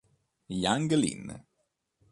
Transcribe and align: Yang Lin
Yang 0.63 0.97
Lin 0.97 1.23